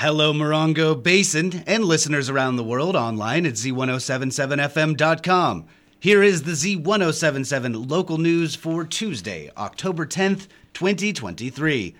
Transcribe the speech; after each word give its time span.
Hello, 0.00 0.32
Morongo 0.32 0.94
Basin, 0.94 1.64
and 1.66 1.84
listeners 1.84 2.30
around 2.30 2.54
the 2.54 2.62
world 2.62 2.94
online 2.94 3.44
at 3.44 3.54
z1077fm.com. 3.54 5.66
Here 5.98 6.22
is 6.22 6.44
the 6.44 6.52
Z1077 6.52 7.90
local 7.90 8.16
news 8.16 8.54
for 8.54 8.84
Tuesday, 8.84 9.50
October 9.56 10.06
10th, 10.06 10.46
2023. 10.72 11.96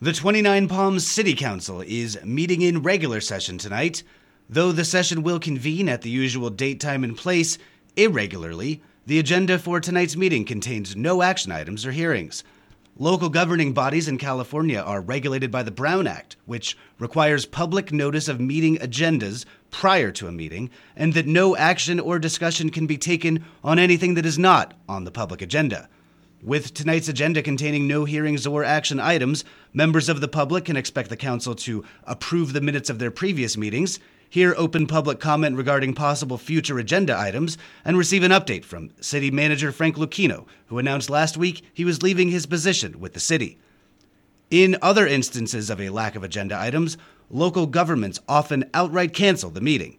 The 0.00 0.14
29 0.14 0.68
Palms 0.68 1.06
City 1.06 1.34
Council 1.34 1.82
is 1.82 2.18
meeting 2.24 2.62
in 2.62 2.82
regular 2.82 3.20
session 3.20 3.58
tonight. 3.58 4.02
Though 4.48 4.72
the 4.72 4.86
session 4.86 5.22
will 5.22 5.38
convene 5.38 5.90
at 5.90 6.00
the 6.00 6.10
usual 6.10 6.48
date, 6.48 6.80
time, 6.80 7.04
and 7.04 7.14
place 7.14 7.58
irregularly, 7.94 8.80
the 9.06 9.18
agenda 9.18 9.58
for 9.58 9.78
tonight's 9.78 10.16
meeting 10.16 10.46
contains 10.46 10.96
no 10.96 11.20
action 11.20 11.52
items 11.52 11.84
or 11.84 11.92
hearings. 11.92 12.44
Local 12.98 13.30
governing 13.30 13.72
bodies 13.72 14.06
in 14.06 14.18
California 14.18 14.78
are 14.78 15.00
regulated 15.00 15.50
by 15.50 15.62
the 15.62 15.70
Brown 15.70 16.06
Act, 16.06 16.36
which 16.44 16.76
requires 16.98 17.46
public 17.46 17.90
notice 17.90 18.28
of 18.28 18.38
meeting 18.38 18.76
agendas 18.78 19.46
prior 19.72 20.12
to 20.12 20.28
a 20.28 20.32
meeting, 20.32 20.70
and 20.94 21.14
that 21.14 21.26
no 21.26 21.56
action 21.56 21.98
or 21.98 22.20
discussion 22.20 22.70
can 22.70 22.86
be 22.86 22.96
taken 22.96 23.44
on 23.64 23.80
anything 23.80 24.14
that 24.14 24.26
is 24.26 24.38
not 24.38 24.74
on 24.88 25.02
the 25.02 25.10
public 25.10 25.42
agenda. 25.42 25.88
With 26.40 26.74
tonight's 26.74 27.08
agenda 27.08 27.42
containing 27.42 27.88
no 27.88 28.04
hearings 28.04 28.46
or 28.46 28.64
action 28.64 29.00
items, 29.00 29.44
members 29.72 30.08
of 30.08 30.20
the 30.20 30.28
public 30.28 30.64
can 30.64 30.76
expect 30.76 31.08
the 31.08 31.16
Council 31.16 31.54
to 31.56 31.84
approve 32.04 32.52
the 32.52 32.60
minutes 32.60 32.90
of 32.90 32.98
their 32.98 33.12
previous 33.12 33.56
meetings, 33.56 33.98
hear 34.28 34.54
open 34.56 34.86
public 34.86 35.20
comment 35.20 35.56
regarding 35.56 35.94
possible 35.94 36.38
future 36.38 36.78
agenda 36.78 37.16
items, 37.18 37.58
and 37.84 37.96
receive 37.96 38.22
an 38.24 38.32
update 38.32 38.64
from 38.64 38.90
City 39.00 39.30
Manager 39.30 39.70
Frank 39.70 39.96
Luckino, 39.96 40.46
who 40.66 40.78
announced 40.78 41.10
last 41.10 41.36
week 41.36 41.64
he 41.72 41.84
was 41.84 42.02
leaving 42.02 42.30
his 42.30 42.46
position 42.46 42.98
with 42.98 43.14
the 43.14 43.20
city. 43.20 43.58
In 44.50 44.76
other 44.82 45.06
instances 45.06 45.70
of 45.70 45.80
a 45.80 45.90
lack 45.90 46.16
of 46.16 46.24
agenda 46.24 46.58
items, 46.58 46.98
local 47.32 47.66
governments 47.66 48.20
often 48.28 48.70
outright 48.72 49.12
cancel 49.12 49.50
the 49.50 49.60
meeting. 49.60 49.98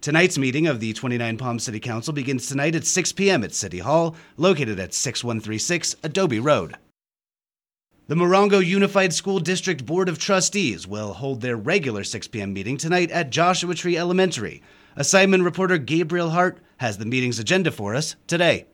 Tonight's 0.00 0.38
meeting 0.38 0.66
of 0.66 0.80
the 0.80 0.92
29 0.92 1.36
Palm 1.36 1.58
City 1.58 1.80
Council 1.80 2.12
begins 2.12 2.46
tonight 2.46 2.74
at 2.74 2.86
6 2.86 3.12
p.m. 3.12 3.42
at 3.42 3.54
City 3.54 3.80
Hall, 3.80 4.16
located 4.36 4.78
at 4.78 4.94
6136 4.94 5.96
Adobe 6.02 6.40
Road. 6.40 6.76
The 8.06 8.14
Morongo 8.14 8.64
Unified 8.64 9.14
School 9.14 9.40
District 9.40 9.86
Board 9.86 10.10
of 10.10 10.18
Trustees 10.18 10.86
will 10.86 11.14
hold 11.14 11.40
their 11.40 11.56
regular 11.56 12.04
6 12.04 12.28
p.m. 12.28 12.52
meeting 12.52 12.76
tonight 12.76 13.10
at 13.10 13.30
Joshua 13.30 13.74
Tree 13.74 13.96
Elementary. 13.96 14.62
Assignment 14.94 15.42
reporter 15.42 15.78
Gabriel 15.78 16.30
Hart 16.30 16.58
has 16.76 16.98
the 16.98 17.06
meeting's 17.06 17.38
agenda 17.38 17.70
for 17.70 17.94
us 17.94 18.14
today. 18.26 18.66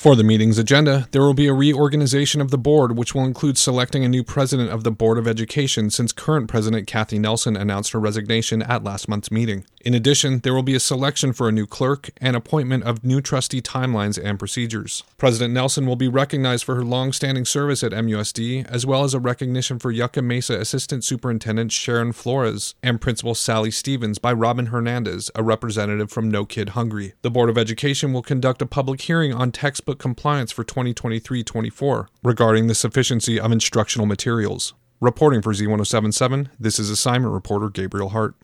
For 0.00 0.16
the 0.16 0.24
meeting's 0.24 0.56
agenda, 0.56 1.08
there 1.10 1.20
will 1.20 1.34
be 1.34 1.46
a 1.46 1.52
reorganization 1.52 2.40
of 2.40 2.50
the 2.50 2.56
board, 2.56 2.96
which 2.96 3.14
will 3.14 3.26
include 3.26 3.58
selecting 3.58 4.02
a 4.02 4.08
new 4.08 4.24
president 4.24 4.70
of 4.70 4.82
the 4.82 4.90
Board 4.90 5.18
of 5.18 5.28
Education 5.28 5.90
since 5.90 6.10
current 6.10 6.48
president 6.48 6.86
Kathy 6.86 7.18
Nelson 7.18 7.54
announced 7.54 7.92
her 7.92 8.00
resignation 8.00 8.62
at 8.62 8.82
last 8.82 9.10
month's 9.10 9.30
meeting. 9.30 9.66
In 9.82 9.92
addition, 9.92 10.40
there 10.40 10.54
will 10.54 10.62
be 10.62 10.74
a 10.74 10.80
selection 10.80 11.34
for 11.34 11.48
a 11.50 11.52
new 11.52 11.66
clerk 11.66 12.10
and 12.18 12.34
appointment 12.34 12.84
of 12.84 13.04
new 13.04 13.20
trustee 13.20 13.60
timelines 13.60 14.22
and 14.22 14.38
procedures. 14.38 15.02
President 15.18 15.52
Nelson 15.52 15.86
will 15.86 15.96
be 15.96 16.08
recognized 16.08 16.64
for 16.64 16.76
her 16.76 16.84
long-standing 16.84 17.44
service 17.44 17.82
at 17.82 17.92
MUSD, 17.92 18.66
as 18.68 18.86
well 18.86 19.04
as 19.04 19.12
a 19.12 19.20
recognition 19.20 19.78
for 19.78 19.90
Yucca 19.90 20.22
Mesa 20.22 20.58
Assistant 20.58 21.04
Superintendent 21.04 21.72
Sharon 21.72 22.12
Flores 22.12 22.74
and 22.82 23.02
Principal 23.02 23.34
Sally 23.34 23.70
Stevens 23.70 24.18
by 24.18 24.32
Robin 24.32 24.66
Hernandez, 24.66 25.30
a 25.34 25.42
representative 25.42 26.10
from 26.10 26.30
No 26.30 26.46
Kid 26.46 26.70
Hungry. 26.70 27.12
The 27.20 27.30
Board 27.30 27.50
of 27.50 27.58
Education 27.58 28.14
will 28.14 28.22
conduct 28.22 28.62
a 28.62 28.66
public 28.66 29.02
hearing 29.02 29.34
on 29.34 29.50
textbook 29.50 29.89
textbook 29.90 29.98
compliance 29.98 30.52
for 30.52 30.62
2023 30.62 31.42
24 31.42 32.08
regarding 32.22 32.68
the 32.68 32.74
sufficiency 32.74 33.40
of 33.40 33.50
instructional 33.50 34.06
materials. 34.06 34.74
Reporting 35.00 35.42
for 35.42 35.52
Z1077, 35.52 36.48
this 36.60 36.78
is 36.78 36.90
assignment 36.90 37.32
reporter 37.32 37.68
Gabriel 37.68 38.10
Hart. 38.10 38.36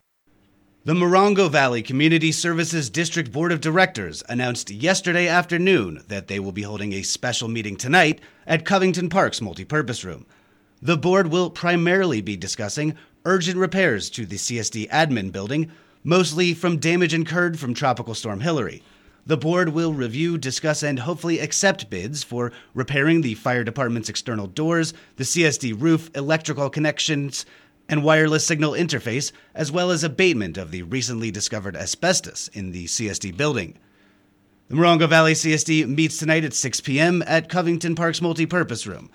The 0.85 0.95
Morongo 0.95 1.49
Valley 1.49 1.83
Community 1.83 2.33
Services 2.33 2.91
District 2.91 3.31
Board 3.31 3.53
of 3.53 3.61
Directors 3.61 4.25
announced 4.29 4.71
yesterday 4.71 5.29
afternoon 5.29 6.03
that 6.09 6.27
they 6.27 6.41
will 6.41 6.53
be 6.53 6.63
holding 6.63 6.93
a 6.95 7.03
special 7.03 7.49
meeting 7.49 7.77
tonight 7.77 8.21
at 8.47 8.65
Covington 8.65 9.09
Park's 9.09 9.41
multipurpose 9.41 10.05
room. 10.05 10.27
The 10.83 10.97
board 10.97 11.29
will 11.29 11.51
primarily 11.51 12.23
be 12.23 12.37
discussing 12.37 12.97
urgent 13.25 13.57
repairs 13.59 14.11
to 14.11 14.27
the 14.27 14.37
CSD 14.37 14.89
admin 14.91 15.31
building, 15.31 15.71
mostly 16.03 16.55
from 16.55 16.79
damage 16.79 17.15
incurred 17.15 17.59
from 17.59 17.73
Tropical 17.75 18.15
Storm 18.15 18.41
Hilary. 18.41 18.83
The 19.27 19.37
board 19.37 19.71
will 19.71 19.93
review, 19.93 20.39
discuss, 20.39 20.85
and 20.85 21.01
hopefully 21.01 21.41
accept 21.41 21.91
bids 21.91 22.23
for 22.23 22.53
repairing 22.75 23.23
the 23.23 23.35
fire 23.35 23.65
department's 23.65 24.09
external 24.09 24.47
doors, 24.47 24.95
the 25.17 25.25
CSD 25.25 25.75
roof, 25.77 26.11
electrical 26.15 26.71
connections, 26.71 27.45
and 27.89 28.05
wireless 28.05 28.47
signal 28.47 28.73
interface, 28.73 29.33
as 29.53 29.73
well 29.73 29.91
as 29.91 30.05
abatement 30.05 30.57
of 30.57 30.71
the 30.71 30.85
recently 30.85 31.33
discovered 31.33 31.75
asbestos 31.75 32.49
in 32.53 32.71
the 32.71 32.85
CSD 32.85 33.37
building. 33.37 33.77
The 34.69 34.77
Morongo 34.77 35.09
Valley 35.09 35.33
CSD 35.33 35.89
meets 35.89 36.19
tonight 36.19 36.45
at 36.45 36.55
6 36.55 36.81
p.m. 36.83 37.25
at 37.27 37.49
Covington 37.49 37.97
Park's 37.97 38.21
multipurpose 38.21 38.87
room. 38.87 39.11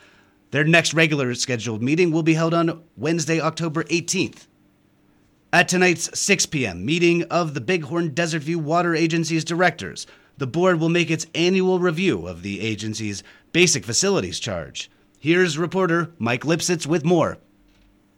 Their 0.52 0.66
next 0.66 0.94
regular 0.94 1.34
scheduled 1.36 1.82
meeting 1.82 2.12
will 2.12 2.24
be 2.24 2.34
held 2.34 2.54
on 2.54 2.84
Wednesday, 2.98 3.40
October 3.40 3.86
18th. 3.86 4.48
At 5.54 5.68
tonight's 5.68 6.18
6 6.18 6.46
p.m. 6.46 6.86
meeting 6.86 7.24
of 7.24 7.54
the 7.54 7.60
Bighorn 7.60 8.14
Desert 8.14 8.44
View 8.44 8.58
Water 8.58 8.96
Agency's 8.96 9.44
directors, 9.44 10.08
the 10.38 10.48
board 10.48 10.80
will 10.80 10.88
make 10.88 11.12
its 11.12 11.28
annual 11.36 11.78
review 11.78 12.26
of 12.26 12.42
the 12.42 12.62
agency's 12.62 13.22
basic 13.52 13.84
facilities 13.84 14.40
charge. 14.40 14.90
Here's 15.20 15.58
reporter 15.58 16.14
Mike 16.18 16.44
Lipsitz 16.44 16.88
with 16.88 17.04
more. 17.04 17.38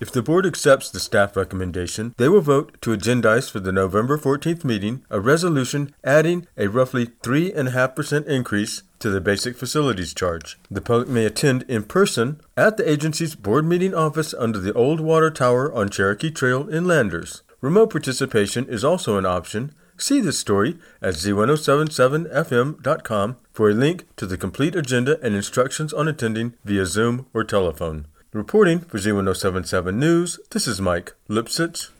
If 0.04 0.12
the 0.12 0.22
board 0.22 0.46
accepts 0.46 0.90
the 0.90 1.00
staff 1.00 1.38
recommendation, 1.38 2.14
they 2.18 2.28
will 2.28 2.42
vote 2.42 2.76
to 2.82 2.90
agendize 2.90 3.50
for 3.50 3.62
the 3.62 3.72
November 3.72 4.18
14th 4.18 4.66
meeting 4.66 5.06
a 5.10 5.22
resolution 5.22 5.96
adding 6.04 6.46
a 6.58 6.68
roughly 6.68 7.06
3.5% 7.24 8.28
increase 8.28 8.84
to 9.00 9.10
the 9.10 9.22
basic 9.22 9.56
facilities 9.56 10.14
charge. 10.14 10.60
The 10.70 10.82
public 10.82 11.08
may 11.08 11.26
attend 11.26 11.64
in 11.70 11.84
person 11.84 12.42
at 12.58 12.76
the 12.76 12.92
agency's 12.92 13.34
board 13.34 13.64
meeting 13.64 13.96
office 13.96 14.34
under 14.34 14.60
the 14.60 14.74
old 14.74 15.00
water 15.00 15.32
tower 15.32 15.74
on 15.74 15.88
Cherokee 15.88 16.32
Trail 16.32 16.68
in 16.68 16.84
Landers. 16.84 17.42
Remote 17.62 17.90
participation 17.90 18.68
is 18.68 18.84
also 18.84 19.18
an 19.18 19.26
option. 19.26 19.74
See 19.96 20.20
this 20.20 20.38
story 20.38 20.76
at 21.02 21.14
z1077fm.com 21.14 23.38
for 23.54 23.70
a 23.70 23.74
link 23.74 24.06
to 24.18 24.26
the 24.26 24.38
complete 24.38 24.76
agenda 24.76 25.18
and 25.24 25.34
instructions 25.34 25.94
on 25.94 26.10
attending 26.10 26.56
via 26.66 26.86
Zoom 26.86 27.28
or 27.34 27.46
telephone. 27.46 28.08
Reporting 28.34 28.80
for 28.80 28.98
Z1077 28.98 29.94
News, 29.94 30.40
this 30.50 30.68
is 30.68 30.82
Mike 30.82 31.14
Lipsitz. 31.30 31.92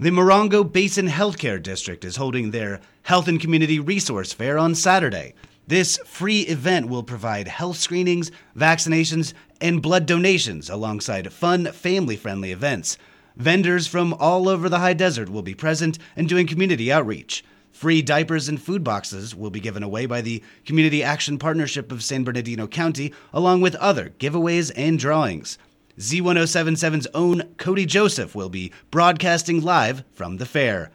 The 0.00 0.08
Morongo 0.08 0.64
Basin 0.64 1.08
Healthcare 1.08 1.62
District 1.62 2.06
is 2.06 2.16
holding 2.16 2.52
their 2.52 2.80
Health 3.02 3.28
and 3.28 3.38
Community 3.38 3.78
Resource 3.78 4.32
Fair 4.32 4.56
on 4.56 4.74
Saturday. 4.74 5.34
This 5.66 5.98
free 6.06 6.40
event 6.42 6.88
will 6.88 7.02
provide 7.02 7.48
health 7.48 7.76
screenings, 7.76 8.30
vaccinations, 8.56 9.34
and 9.60 9.82
blood 9.82 10.06
donations 10.06 10.70
alongside 10.70 11.30
fun, 11.30 11.66
family 11.66 12.16
friendly 12.16 12.50
events. 12.50 12.96
Vendors 13.36 13.86
from 13.86 14.14
all 14.14 14.48
over 14.48 14.70
the 14.70 14.78
high 14.78 14.94
desert 14.94 15.28
will 15.28 15.42
be 15.42 15.54
present 15.54 15.98
and 16.16 16.30
doing 16.30 16.46
community 16.46 16.90
outreach. 16.90 17.44
Free 17.76 18.00
diapers 18.00 18.48
and 18.48 18.58
food 18.58 18.82
boxes 18.82 19.34
will 19.34 19.50
be 19.50 19.60
given 19.60 19.82
away 19.82 20.06
by 20.06 20.22
the 20.22 20.42
Community 20.64 21.02
Action 21.02 21.38
Partnership 21.38 21.92
of 21.92 22.02
San 22.02 22.24
Bernardino 22.24 22.66
County, 22.66 23.12
along 23.34 23.60
with 23.60 23.74
other 23.74 24.14
giveaways 24.18 24.72
and 24.74 24.98
drawings. 24.98 25.58
Z1077's 25.98 27.06
own 27.12 27.42
Cody 27.58 27.84
Joseph 27.84 28.34
will 28.34 28.48
be 28.48 28.72
broadcasting 28.90 29.60
live 29.60 30.04
from 30.10 30.38
the 30.38 30.46
fair. 30.46 30.90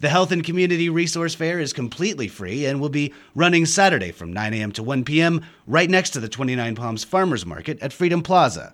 The 0.00 0.08
Health 0.08 0.32
and 0.32 0.42
Community 0.42 0.88
Resource 0.88 1.34
Fair 1.34 1.60
is 1.60 1.74
completely 1.74 2.26
free 2.26 2.64
and 2.64 2.80
will 2.80 2.88
be 2.88 3.12
running 3.34 3.66
Saturday 3.66 4.10
from 4.10 4.32
9 4.32 4.54
a.m. 4.54 4.72
to 4.72 4.82
1 4.82 5.04
p.m. 5.04 5.44
right 5.66 5.90
next 5.90 6.08
to 6.12 6.20
the 6.20 6.28
29 6.30 6.74
Palms 6.74 7.04
Farmers 7.04 7.44
Market 7.44 7.78
at 7.82 7.92
Freedom 7.92 8.22
Plaza. 8.22 8.72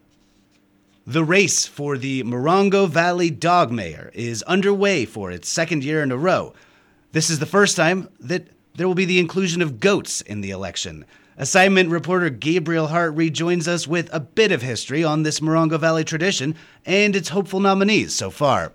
The 1.04 1.24
race 1.24 1.66
for 1.66 1.98
the 1.98 2.22
Morongo 2.22 2.88
Valley 2.88 3.28
Dog 3.28 3.72
Mayor 3.72 4.12
is 4.14 4.44
underway 4.44 5.04
for 5.04 5.32
its 5.32 5.48
second 5.48 5.82
year 5.82 6.00
in 6.00 6.12
a 6.12 6.16
row. 6.16 6.54
This 7.12 7.28
is 7.28 7.40
the 7.40 7.46
first 7.46 7.74
time 7.74 8.08
that 8.20 8.48
there 8.76 8.86
will 8.86 8.94
be 8.94 9.04
the 9.04 9.18
inclusion 9.18 9.62
of 9.62 9.80
goats 9.80 10.20
in 10.20 10.42
the 10.42 10.50
election. 10.50 11.04
Assignment 11.36 11.90
reporter 11.90 12.30
Gabriel 12.30 12.86
Hart 12.86 13.14
rejoins 13.14 13.66
us 13.66 13.88
with 13.88 14.08
a 14.12 14.20
bit 14.20 14.52
of 14.52 14.62
history 14.62 15.02
on 15.02 15.24
this 15.24 15.40
Morongo 15.40 15.80
Valley 15.80 16.04
tradition 16.04 16.54
and 16.86 17.16
its 17.16 17.30
hopeful 17.30 17.58
nominees 17.58 18.14
so 18.14 18.30
far. 18.30 18.72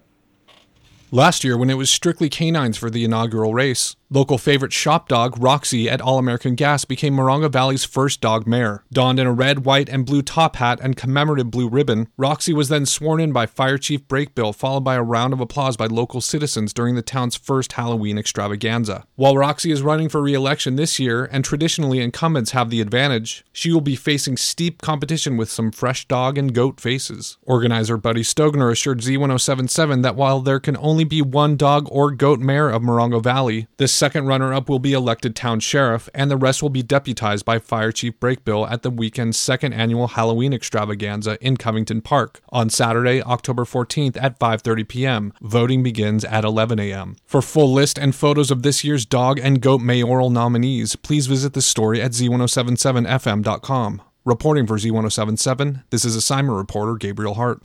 Last 1.12 1.46
year, 1.46 1.58
when 1.58 1.70
it 1.70 1.78
was 1.78 1.90
strictly 1.90 2.28
canines 2.28 2.76
for 2.76 2.90
the 2.90 3.06
inaugural 3.06 3.54
race, 3.54 3.96
Local 4.16 4.38
favorite 4.38 4.72
shop 4.72 5.10
dog, 5.10 5.38
Roxy, 5.38 5.90
at 5.90 6.00
All 6.00 6.18
American 6.18 6.56
Gas 6.56 6.86
became 6.86 7.18
Morongo 7.18 7.52
Valley's 7.52 7.84
first 7.84 8.22
dog 8.22 8.48
mayor. 8.48 8.86
Donned 8.90 9.20
in 9.20 9.28
a 9.28 9.34
red, 9.34 9.66
white, 9.66 9.90
and 9.90 10.06
blue 10.06 10.22
top 10.22 10.56
hat 10.56 10.80
and 10.82 10.96
commemorative 10.96 11.52
blue 11.52 11.68
ribbon, 11.68 12.08
Roxy 12.16 12.54
was 12.54 12.70
then 12.70 12.86
sworn 12.86 13.20
in 13.20 13.34
by 13.34 13.46
Fire 13.46 13.78
Chief 13.78 14.08
Brakebill, 14.08 14.56
followed 14.56 14.86
by 14.86 14.96
a 14.96 15.04
round 15.04 15.34
of 15.34 15.42
applause 15.42 15.76
by 15.76 15.88
local 15.88 16.22
citizens 16.22 16.72
during 16.72 16.96
the 16.96 17.02
town's 17.02 17.36
first 17.36 17.74
Halloween 17.74 18.18
extravaganza. 18.18 19.04
While 19.16 19.36
Roxy 19.36 19.70
is 19.70 19.82
running 19.82 20.08
for 20.08 20.22
re 20.22 20.34
election 20.34 20.78
this 20.78 20.98
year, 20.98 21.26
and 21.26 21.44
traditionally 21.44 22.00
incumbents 22.00 22.52
have 22.52 22.70
the 22.70 22.80
advantage, 22.80 23.44
she 23.52 23.74
will 23.74 23.82
be 23.82 23.98
facing 23.98 24.38
steep 24.38 24.82
competition 24.82 25.36
with 25.36 25.52
some 25.52 25.74
fresh 25.74 26.08
dog 26.08 26.38
and 26.38 26.56
goat 26.56 26.80
faces. 26.80 27.38
Organizer 27.44 27.98
Buddy 27.98 28.24
Stogner 28.24 28.72
assured 28.72 29.02
Z1077 29.02 30.04
that 30.04 30.16
while 30.16 30.40
there 30.40 30.62
can 30.62 30.78
only 30.78 31.04
be 31.04 31.22
one 31.22 31.58
dog 31.58 31.90
or 31.92 32.12
goat 32.12 32.40
mayor 32.40 32.70
of 32.70 32.82
Morongo 32.82 33.22
Valley, 33.22 33.68
this 33.76 34.05
second 34.06 34.28
runner 34.28 34.54
up 34.54 34.70
will 34.70 34.78
be 34.78 34.94
elected 34.94 35.36
town 35.36 35.60
sheriff, 35.60 36.08
and 36.14 36.30
the 36.30 36.38
rest 36.38 36.62
will 36.62 36.70
be 36.70 36.84
deputized 36.84 37.44
by 37.44 37.58
Fire 37.58 37.92
Chief 37.92 38.20
Brakebill 38.20 38.70
at 38.70 38.84
the 38.84 38.92
weekend's 38.92 39.36
second 39.36 39.74
annual 39.74 40.10
Halloween 40.10 40.54
extravaganza 40.54 41.40
in 41.42 41.58
Covington 41.58 42.02
Park 42.02 42.40
on 42.50 42.70
Saturday, 42.70 43.24
October 43.24 43.64
14th 43.64 44.16
at 44.22 44.38
5:30 44.38 44.88
p.m. 44.88 45.34
Voting 45.42 45.82
begins 45.82 46.24
at 46.24 46.46
11 46.46 46.80
a.m. 46.80 47.16
For 47.26 47.42
full 47.42 47.74
list 47.74 47.98
and 47.98 48.14
photos 48.14 48.52
of 48.52 48.62
this 48.62 48.84
year's 48.84 49.08
dog 49.08 49.40
and 49.40 49.60
goat 49.60 49.82
mayoral 49.82 50.30
nominees, 50.30 50.96
please 50.96 51.26
visit 51.26 51.54
the 51.54 51.62
story 51.64 52.00
at 52.00 52.12
z1077fm.com. 52.12 54.04
Reporting 54.24 54.68
for 54.68 54.78
Z1077, 54.78 55.84
this 55.92 56.06
is 56.06 56.16
assignment 56.16 56.58
reporter 56.58 56.96
Gabriel 56.96 57.36
Hart. 57.36 57.62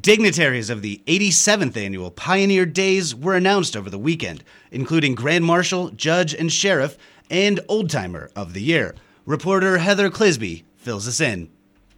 Dignitaries 0.00 0.70
of 0.70 0.80
the 0.80 1.02
87th 1.06 1.76
annual 1.76 2.10
Pioneer 2.10 2.64
Days 2.64 3.14
were 3.14 3.34
announced 3.34 3.76
over 3.76 3.90
the 3.90 3.98
weekend, 3.98 4.42
including 4.70 5.14
Grand 5.14 5.44
Marshal, 5.44 5.90
Judge, 5.90 6.32
and 6.32 6.50
Sheriff, 6.50 6.96
and 7.28 7.60
Old 7.68 7.90
Timer 7.90 8.30
of 8.34 8.54
the 8.54 8.62
Year. 8.62 8.94
Reporter 9.26 9.78
Heather 9.78 10.08
Clisby 10.08 10.62
fills 10.76 11.06
us 11.06 11.20
in. 11.20 11.50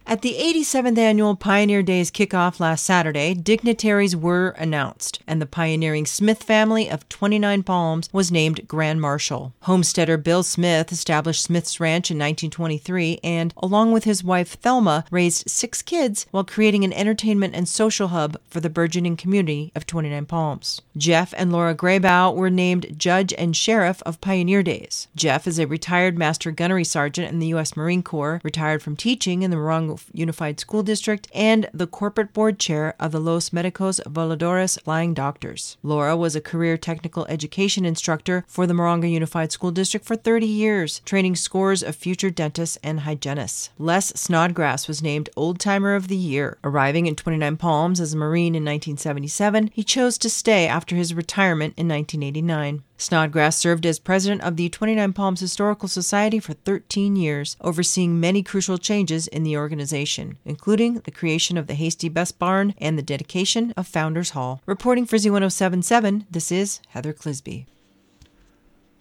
At 0.07 0.21
the 0.21 0.35
87th 0.39 0.99
annual 0.99 1.35
Pioneer 1.35 1.81
Days 1.81 2.11
kickoff 2.11 2.59
last 2.59 2.85
Saturday, 2.85 3.33
dignitaries 3.33 4.15
were 4.15 4.49
announced, 4.49 5.19
and 5.25 5.41
the 5.41 5.47
pioneering 5.47 6.05
Smith 6.05 6.43
family 6.43 6.91
of 6.91 7.09
29 7.09 7.63
Palms 7.63 8.07
was 8.13 8.31
named 8.31 8.67
Grand 8.67 9.01
Marshal. 9.01 9.55
Homesteader 9.61 10.17
Bill 10.17 10.43
Smith 10.43 10.91
established 10.91 11.41
Smith's 11.41 11.79
Ranch 11.79 12.11
in 12.11 12.17
1923 12.17 13.19
and, 13.23 13.51
along 13.57 13.93
with 13.93 14.03
his 14.03 14.23
wife 14.23 14.53
Thelma, 14.53 15.05
raised 15.09 15.49
six 15.49 15.81
kids 15.81 16.27
while 16.29 16.43
creating 16.43 16.83
an 16.83 16.93
entertainment 16.93 17.55
and 17.55 17.67
social 17.67 18.09
hub 18.09 18.37
for 18.47 18.59
the 18.59 18.69
burgeoning 18.69 19.17
community 19.17 19.71
of 19.73 19.87
29 19.87 20.27
Palms. 20.27 20.83
Jeff 20.95 21.33
and 21.35 21.51
Laura 21.51 21.73
Graybow 21.73 22.35
were 22.35 22.51
named 22.51 22.93
Judge 22.99 23.33
and 23.39 23.57
Sheriff 23.57 24.03
of 24.05 24.21
Pioneer 24.21 24.61
Days. 24.61 25.07
Jeff 25.15 25.47
is 25.47 25.57
a 25.57 25.65
retired 25.65 26.15
Master 26.15 26.51
Gunnery 26.51 26.83
Sergeant 26.83 27.31
in 27.31 27.39
the 27.39 27.47
U.S. 27.47 27.75
Marine 27.75 28.03
Corps, 28.03 28.39
retired 28.43 28.83
from 28.83 28.95
teaching 28.95 29.41
in 29.41 29.49
the 29.49 29.57
Morongo 29.57 29.94
Unified 30.13 30.59
School 30.59 30.83
District, 30.83 31.27
and 31.33 31.69
the 31.73 31.87
corporate 31.87 32.33
board 32.33 32.59
chair 32.59 32.95
of 32.99 33.11
the 33.11 33.19
Los 33.19 33.51
Medicos 33.51 33.99
Voladores 34.05 34.81
Flying 34.81 35.13
Doctors. 35.13 35.77
Laura 35.83 36.15
was 36.15 36.35
a 36.35 36.41
career 36.41 36.77
technical 36.77 37.25
education 37.27 37.85
instructor 37.85 38.43
for 38.47 38.67
the 38.67 38.73
Morongo 38.73 39.09
Unified 39.09 39.51
School 39.51 39.71
District 39.71 40.05
for 40.05 40.15
30 40.15 40.45
years, 40.45 40.99
training 41.05 41.35
scores 41.35 41.83
of 41.83 41.95
future 41.95 42.29
dentists 42.29 42.77
and 42.83 43.01
hygienists. 43.01 43.69
Les 43.77 44.07
Snodgrass 44.15 44.87
was 44.87 45.01
named 45.01 45.29
Old 45.35 45.59
Timer 45.59 45.95
of 45.95 46.07
the 46.07 46.15
Year. 46.15 46.57
Arriving 46.63 47.05
in 47.05 47.15
29 47.15 47.57
Palms 47.57 47.99
as 47.99 48.13
a 48.13 48.17
Marine 48.17 48.55
in 48.55 48.63
1977, 48.63 49.69
he 49.73 49.83
chose 49.83 50.17
to 50.17 50.29
stay 50.29 50.67
after 50.67 50.95
his 50.95 51.13
retirement 51.13 51.73
in 51.77 51.87
1989. 51.87 52.83
Snodgrass 52.97 53.57
served 53.57 53.85
as 53.85 53.99
president 53.99 54.41
of 54.41 54.55
the 54.55 54.69
29 54.69 55.11
Palms 55.11 55.41
Historical 55.41 55.89
Society 55.89 56.39
for 56.39 56.53
13 56.53 57.17
years, 57.17 57.57
overseeing 57.59 58.19
many 58.19 58.41
crucial 58.41 58.77
changes 58.77 59.27
in 59.27 59.43
the 59.43 59.57
organization, 59.57 60.37
including 60.45 60.95
the 60.99 61.11
creation 61.11 61.57
of 61.57 61.67
the 61.67 61.73
Hasty 61.73 62.07
Best 62.07 62.39
Barn 62.39 62.73
and 62.77 62.97
the 62.97 63.03
dedication 63.03 63.73
of 63.75 63.85
Founders 63.87 64.29
Hall. 64.29 64.61
Reporting 64.65 65.05
for 65.05 65.17
Z1077, 65.17 66.25
this 66.31 66.53
is 66.53 66.79
Heather 66.89 67.11
Clisby. 67.11 67.65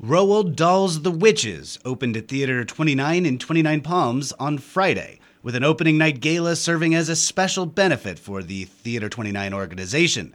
Roald 0.02 0.56
Dahl's 0.56 1.02
The 1.02 1.12
Witches 1.12 1.78
opened 1.84 2.16
at 2.16 2.26
Theater 2.26 2.64
29 2.64 3.24
in 3.24 3.38
29 3.38 3.80
Palms 3.80 4.32
on 4.40 4.58
Friday, 4.58 5.20
with 5.40 5.54
an 5.54 5.62
opening 5.62 5.96
night 5.96 6.18
gala 6.18 6.56
serving 6.56 6.96
as 6.96 7.08
a 7.08 7.14
special 7.14 7.64
benefit 7.64 8.18
for 8.18 8.42
the 8.42 8.64
Theater 8.64 9.08
29 9.08 9.54
organization. 9.54 10.34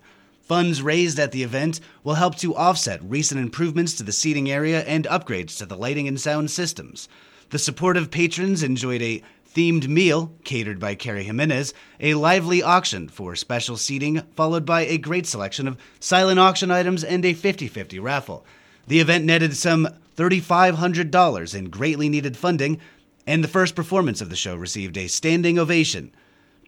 Funds 0.49 0.81
raised 0.81 1.19
at 1.19 1.31
the 1.31 1.43
event 1.43 1.79
will 2.03 2.15
help 2.15 2.35
to 2.37 2.55
offset 2.55 3.03
recent 3.03 3.39
improvements 3.39 3.93
to 3.93 4.01
the 4.01 4.11
seating 4.11 4.49
area 4.49 4.81
and 4.81 5.05
upgrades 5.05 5.55
to 5.59 5.65
the 5.67 5.77
lighting 5.77 6.07
and 6.07 6.19
sound 6.19 6.49
systems. 6.49 7.07
The 7.51 7.59
supportive 7.59 8.09
patrons 8.09 8.63
enjoyed 8.63 9.03
a 9.03 9.21
themed 9.53 9.87
meal 9.87 10.33
catered 10.43 10.79
by 10.79 10.95
Carrie 10.95 11.25
Jimenez, 11.25 11.71
a 11.99 12.15
lively 12.15 12.63
auction 12.63 13.09
for 13.09 13.35
special 13.35 13.77
seating, 13.77 14.23
followed 14.35 14.65
by 14.65 14.87
a 14.87 14.97
great 14.97 15.27
selection 15.27 15.67
of 15.67 15.77
silent 15.99 16.39
auction 16.39 16.71
items 16.71 17.03
and 17.03 17.23
a 17.25 17.35
50 17.35 17.67
50 17.67 17.99
raffle. 17.99 18.43
The 18.87 19.01
event 19.01 19.25
netted 19.25 19.55
some 19.55 19.87
$3,500 20.17 21.55
in 21.55 21.69
greatly 21.69 22.09
needed 22.09 22.35
funding, 22.35 22.79
and 23.27 23.43
the 23.43 23.47
first 23.47 23.75
performance 23.75 24.19
of 24.19 24.31
the 24.31 24.35
show 24.35 24.55
received 24.55 24.97
a 24.97 25.05
standing 25.09 25.59
ovation. 25.59 26.11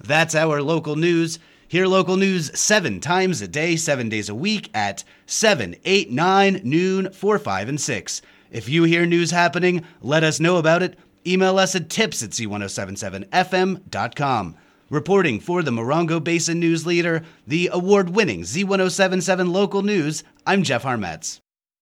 That's 0.00 0.34
our 0.34 0.60
local 0.60 0.96
news. 0.96 1.38
Hear 1.68 1.86
local 1.86 2.16
news 2.16 2.50
seven 2.58 2.98
times 2.98 3.40
a 3.40 3.46
day, 3.46 3.76
seven 3.76 4.08
days 4.08 4.28
a 4.28 4.34
week 4.34 4.70
at 4.74 5.04
7, 5.26 5.76
8, 5.84 6.10
9, 6.10 6.62
noon, 6.64 7.12
4, 7.12 7.38
5, 7.38 7.68
and 7.68 7.80
6. 7.80 8.22
If 8.50 8.68
you 8.68 8.82
hear 8.84 9.06
news 9.06 9.30
happening, 9.30 9.84
let 10.00 10.24
us 10.24 10.40
know 10.40 10.56
about 10.56 10.82
it. 10.82 10.98
Email 11.26 11.58
us 11.58 11.74
at 11.74 11.90
tips 11.90 12.22
at 12.22 12.30
z1077fm.com. 12.30 14.56
Reporting 14.90 15.38
for 15.38 15.62
the 15.62 15.70
Morongo 15.70 16.22
Basin 16.22 16.58
News 16.58 16.84
Leader, 16.84 17.22
the 17.46 17.70
award 17.72 18.10
winning 18.10 18.42
Z1077 18.42 19.52
Local 19.52 19.82
News, 19.82 20.24
I'm 20.44 20.64
Jeff 20.64 20.82
Harmetz. 20.82 21.40